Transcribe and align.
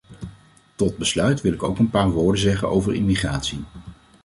Tot 0.75 0.97
besluit 0.97 1.41
wil 1.41 1.53
ik 1.53 1.63
ook 1.63 1.79
een 1.79 1.89
paar 1.89 2.09
woorden 2.09 2.41
zeggen 2.41 2.69
over 2.69 2.93
immigratie. 2.93 3.63